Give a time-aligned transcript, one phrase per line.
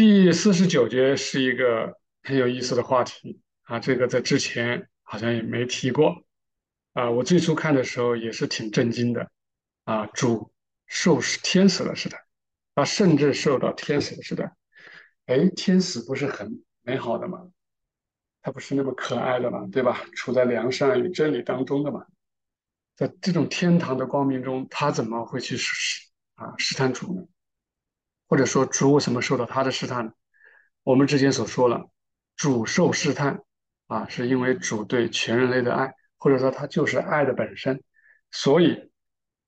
[0.00, 6.24] 第四十九节是一个很有意思的话题啊，这个在之前好像也没提过
[6.94, 7.10] 啊。
[7.10, 9.30] 我最初看的时候也是挺震惊的
[9.84, 10.50] 啊，主
[10.86, 12.18] 受天使的试探，
[12.74, 14.56] 他甚至受到天使的试探。
[15.26, 17.50] 哎，天使不是很美好的吗？
[18.40, 19.68] 他不是那么可爱的吗？
[19.70, 20.00] 对吧？
[20.14, 22.06] 处在良善与真理当中的嘛，
[22.96, 27.22] 在这种天堂的光明中，他怎么会去试啊试探主呢？
[28.30, 30.12] 或者说主为什么受到他的试探呢？
[30.84, 31.90] 我们之前所说了，
[32.36, 33.42] 主受试探
[33.88, 37.82] 啊，是因为主对全人类的爱，或者说他就是爱的本身，
[38.30, 38.92] 所以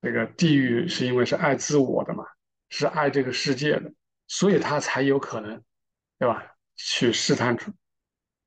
[0.00, 2.24] 这个地狱是因为是爱自我的嘛，
[2.70, 3.92] 是爱这个世界的，
[4.26, 5.62] 所以他才有可能，
[6.18, 6.44] 对吧？
[6.74, 7.70] 去试探主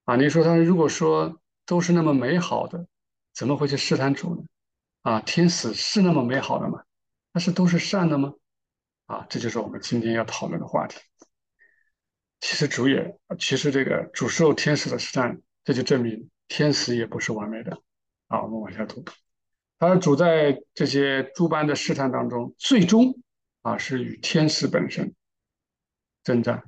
[0.03, 0.17] 啊。
[0.17, 2.85] 你说他如果说都是那么美好的，
[3.33, 4.43] 怎么会去试探主呢？
[5.03, 6.83] 啊，天使是那么美好的吗？
[7.31, 8.33] 但是都是善的吗？
[9.05, 10.97] 啊，这就是我们今天要讨论的话题。
[12.39, 17.81] 其实主也，其实这个主受天使的试探，这就证明天使也不是完美的。
[18.27, 19.03] 啊，我们往下读。
[19.77, 23.19] 他主在这些诸般的试探当中，最终
[23.61, 25.13] 啊是与天使本身
[26.23, 26.63] 征战，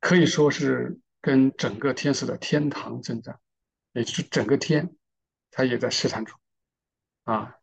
[0.00, 3.38] 可以说是跟整个天使的天堂征战，
[3.92, 4.94] 也就是整个天，
[5.50, 6.38] 他也在试探中。
[7.24, 7.54] 啊，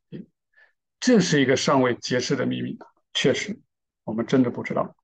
[0.99, 2.77] 这是一个尚未揭示的秘密，
[3.13, 3.59] 确实。
[4.05, 4.95] 我们真的不知道。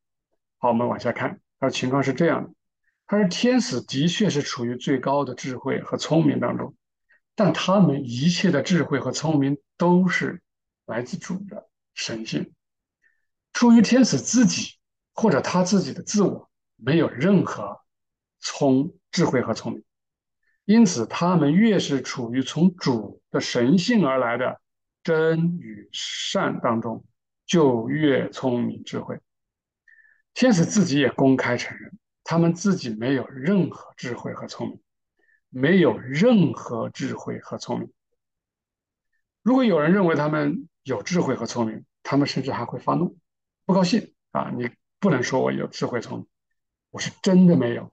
[0.59, 2.49] 好，我们往下看，他的情况是这样的：
[3.07, 6.75] 他说，天使的确是处于最高的智慧和聪明当中，
[7.35, 10.41] 但他们一切的智慧和聪明都是
[10.85, 12.53] 来自主的神性，
[13.52, 14.75] 出于天使自己
[15.13, 17.81] 或者他自己的自我，没有任何
[18.39, 19.83] 聪智慧和聪明。
[20.66, 24.61] 因此，他们越是处于从主的神性而来的
[25.03, 27.03] 真与善当中。
[27.52, 29.19] 就越聪明智慧，
[30.33, 34.80] 天使自己也公开承认，他们自己没有任何智慧和聪明，
[35.49, 37.91] 没有任何智慧和聪明。
[39.41, 43.17] 如果有人认为他们有智慧和聪明，他们甚至还会发怒，
[43.66, 44.50] 不高兴啊！
[44.56, 44.69] 你
[45.01, 46.28] 不能说我有智慧聪明，
[46.91, 47.91] 我是真的没有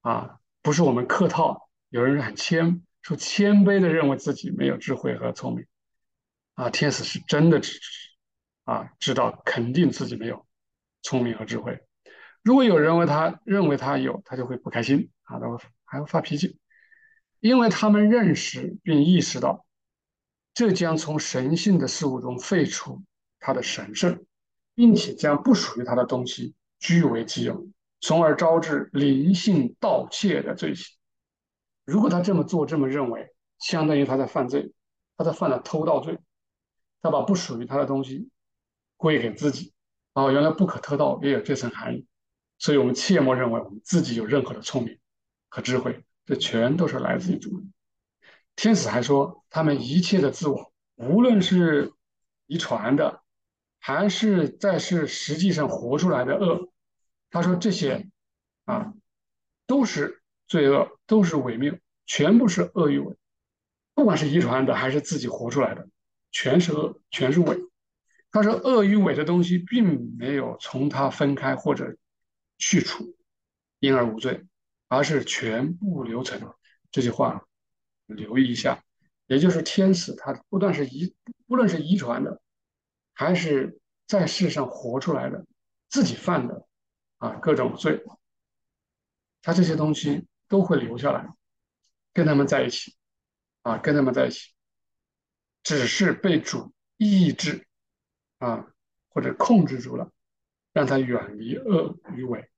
[0.00, 0.40] 啊！
[0.62, 5.64] 不是我们客套，有人很谦，说谦卑的认为自己没有智慧和聪明
[6.54, 6.70] 啊！
[6.70, 7.99] 天使是真的支持。
[8.64, 10.46] 啊，知道肯定自己没有
[11.02, 11.80] 聪明和智慧。
[12.42, 16.58] 如果有人为他认为他有，他就会不开心啊，他会还会发脾气，
[17.40, 19.66] 因为他们认识并意识到，
[20.54, 23.02] 这将从神性的事物中废除
[23.38, 24.24] 他的神圣，
[24.74, 27.66] 并且将不属于他的东西据为己有，
[28.00, 30.96] 从而招致灵性盗窃的罪行。
[31.84, 34.72] 如果他这么做，这么认为，相当于他在犯罪，
[35.16, 36.18] 他在犯了偷盗罪，
[37.02, 38.30] 他把不属于他的东西。
[39.00, 39.72] 归给自己，
[40.12, 42.06] 哦，原来不可得道也有这层含义，
[42.58, 44.98] 所以我们切莫认为我们自己有任何的聪明
[45.48, 47.64] 和智慧，这全都是来自于主。
[48.56, 51.94] 天使还说，他们一切的自我，无论是
[52.44, 53.22] 遗传的，
[53.78, 56.70] 还是在是实际上活出来的恶，
[57.30, 58.06] 他说这些
[58.66, 58.92] 啊，
[59.66, 63.16] 都是罪恶，都是伪命，全部是恶与伪，
[63.94, 65.88] 不管是遗传的还是自己活出来的，
[66.32, 67.69] 全是恶，全是伪。
[68.32, 71.96] 他说：“恶与伪的东西并没有从他分开或者
[72.58, 73.16] 去除，
[73.80, 74.46] 因而无罪，
[74.86, 76.40] 而是全部留存。”
[76.92, 77.44] 这句话
[78.06, 78.82] 留意一下，
[79.26, 81.14] 也就是天使他不断是遗，
[81.46, 82.40] 不论是遗传的，
[83.14, 85.44] 还是在世上活出来的，
[85.88, 86.66] 自己犯的
[87.18, 88.04] 啊各种罪，
[89.42, 91.28] 他这些东西都会留下来，
[92.12, 92.94] 跟他们在一起
[93.62, 94.52] 啊，跟他们在一起，
[95.64, 97.66] 只是被主抑制。
[98.40, 98.66] 啊，
[99.10, 100.10] 或者控制住了，
[100.72, 102.50] 让他远离恶与伪，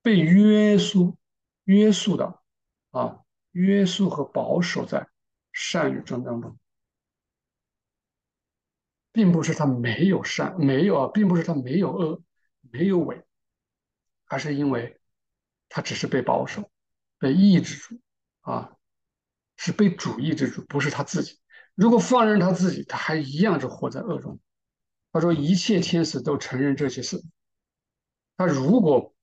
[0.00, 1.18] 被约束、
[1.64, 2.40] 约束的
[2.90, 5.08] 啊，约束和保守在
[5.52, 6.56] 善与正当中，
[9.10, 12.22] 并不是他没有善，没有啊，并不是他没有恶，
[12.60, 13.24] 没有伪，
[14.26, 15.00] 而是因为
[15.68, 16.70] 他只是被保守、
[17.18, 18.00] 被抑制住
[18.42, 18.76] 啊，
[19.56, 21.40] 是被主抑制住，不是他自己。
[21.74, 24.38] 如果放任他自己，他还一样是活在恶中。
[25.14, 27.22] 他说：“一切天使都承认这些事。
[28.36, 29.14] 他如果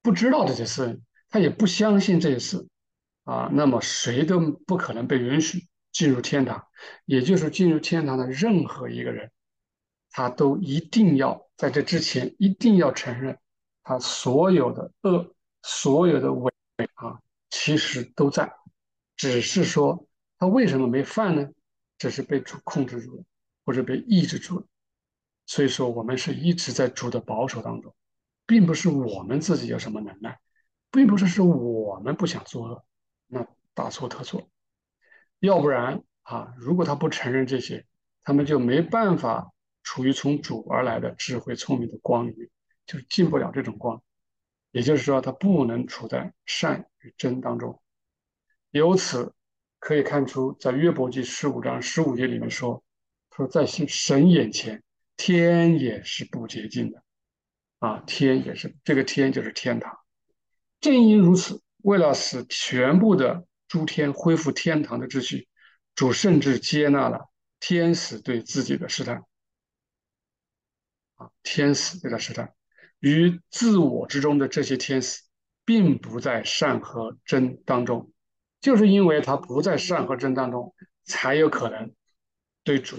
[0.00, 2.68] 不知道这些事，他也不相信这些事，
[3.24, 6.64] 啊，那么谁都不可能被允许进入天堂。
[7.04, 9.32] 也就是进入天堂的任何一个人，
[10.12, 13.36] 他都一定要在这之前一定要承认，
[13.82, 16.52] 他所有的恶、所有的伪
[16.94, 17.18] 啊，
[17.50, 18.52] 其实都在，
[19.16, 20.06] 只是说
[20.38, 21.48] 他为什么没犯呢？
[21.98, 23.24] 只是被主控制住了，
[23.64, 24.64] 或者被抑制住了。”
[25.50, 27.92] 所以说，我们是一直在主的保守当中，
[28.46, 30.38] 并不是我们自己有什么能耐，
[30.92, 32.84] 并不是是我们不想作恶，
[33.26, 33.44] 那
[33.74, 34.48] 大错特错。
[35.40, 37.84] 要不然啊，如果他不承认这些，
[38.22, 39.52] 他们就没办法
[39.82, 42.48] 处于从主而来的智慧聪明的光里面，
[42.86, 44.00] 就是进不了这种光。
[44.70, 47.82] 也就是说，他不能处在善与真当中。
[48.70, 49.34] 由此
[49.80, 52.84] 可以看出，在约伯记十五章十五节里面说
[53.34, 54.80] ：“说在神眼前，
[55.22, 57.04] 天也是不洁净的。”
[57.78, 59.98] 啊，天也是这个天就是天堂。
[60.80, 65.46] 正因如此，为了使全部的诸天恢复天堂的秩序，
[65.94, 69.24] 主甚至接纳了天使对自己的试探。
[71.16, 72.54] 啊，天使对他试探。
[72.98, 75.22] 与自我之中的这些天使，
[75.66, 78.10] 并不在善和真当中，
[78.60, 80.74] 就是因为他不在善和真当中，
[81.04, 81.94] 才有可能
[82.64, 82.98] 对主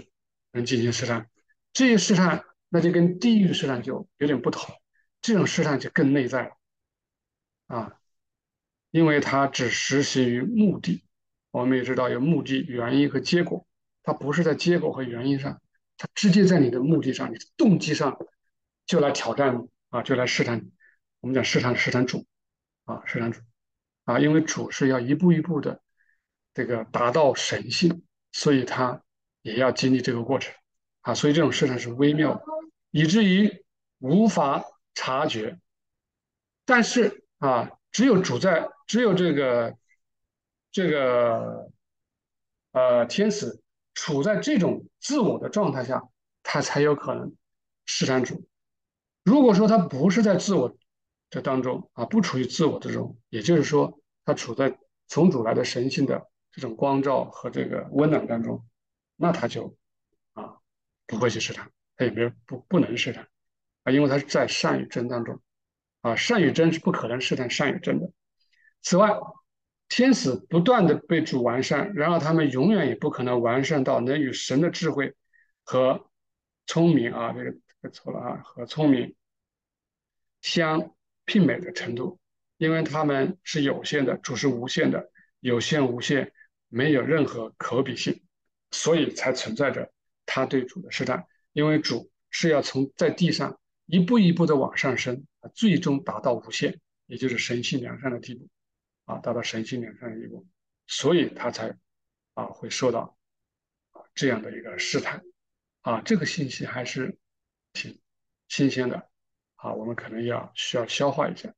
[0.51, 1.27] 能进行试探。
[1.73, 4.75] 这些试探，那就跟地狱试探就有点不同，
[5.21, 6.57] 这种试探就更内在了
[7.67, 7.93] 啊，
[8.91, 11.03] 因为它只实行于目的。
[11.51, 13.67] 我们也知道有目的、原因和结果，
[14.03, 15.61] 它不是在结果和原因上，
[15.97, 18.17] 它直接在你的目的上、你的动机上
[18.85, 19.69] 就来挑战你。
[19.91, 20.71] 啊，就来试探你，
[21.19, 22.25] 我们讲试探试探主，
[22.85, 23.41] 啊，试探主，
[24.05, 25.81] 啊，因为主是要一步一步的
[26.53, 28.01] 这个达到神性，
[28.31, 29.03] 所以他
[29.41, 30.55] 也要经历这个过程，
[31.01, 32.43] 啊，所以这种试探是微妙的，
[32.91, 33.63] 以至于
[33.99, 34.63] 无法
[34.93, 35.59] 察觉。
[36.65, 39.75] 但是啊，只有主在，只有这个
[40.71, 41.71] 这个
[42.71, 43.61] 呃天使
[43.93, 46.03] 处在这种自我的状态下，
[46.43, 47.33] 他才有可能
[47.85, 48.47] 试探主。
[49.23, 50.75] 如果说他不是在自我
[51.29, 54.77] 这当中啊，不处于自我之中，也就是说，他处在
[55.07, 58.65] 从主来的神性的这种光照和这个温暖当中，
[59.15, 59.75] 那他就
[61.11, 63.27] 不会去试探，他也没有不不能试探
[63.83, 65.39] 啊，因为他是在善与真当中
[66.01, 68.09] 啊，善与真是不可能试探善与真的。
[68.81, 69.09] 此外，
[69.89, 75.13] 天使不断的被主完善，然而他们永远也不可能完善到能与神的智慧
[75.63, 76.09] 和
[76.65, 77.55] 聪明啊这个。
[77.91, 79.15] 错了啊，和聪明
[80.39, 80.93] 相
[81.25, 82.19] 媲美的程度，
[82.57, 85.09] 因为他们是有限的，主是无限的，
[85.39, 86.31] 有限无限，
[86.69, 88.21] 没有任何可比性，
[88.69, 89.91] 所以才存在着
[90.33, 91.27] 他对主的试探。
[91.51, 98.47] 因为主是要从在地上一步一步的往上升，最终达到无限，也就是神性良善的地步
[99.03, 100.47] 啊，达到神性良善的地步，
[100.87, 101.77] 所以他才
[102.33, 103.17] 啊会受到
[103.91, 105.21] 啊这样的一个试探
[105.81, 107.17] 啊，这个信息还是。
[107.73, 107.97] 挺
[108.49, 109.09] 新鲜的，
[109.55, 111.55] 好，我们可能要需要消化一下。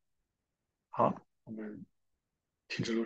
[0.89, 1.83] 好，我们
[2.67, 3.01] 停止录。